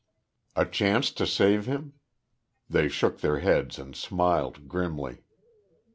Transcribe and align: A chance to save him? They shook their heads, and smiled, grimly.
A 0.55 0.65
chance 0.65 1.11
to 1.11 1.27
save 1.27 1.67
him? 1.67 1.93
They 2.67 2.87
shook 2.89 3.19
their 3.19 3.37
heads, 3.37 3.77
and 3.77 3.95
smiled, 3.95 4.67
grimly. 4.67 5.21